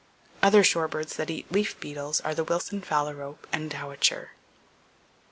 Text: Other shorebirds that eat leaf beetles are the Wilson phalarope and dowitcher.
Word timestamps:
Other 0.41 0.63
shorebirds 0.63 1.15
that 1.17 1.29
eat 1.29 1.51
leaf 1.51 1.79
beetles 1.79 2.21
are 2.21 2.33
the 2.33 2.43
Wilson 2.43 2.81
phalarope 2.81 3.43
and 3.53 3.69
dowitcher. 3.69 4.29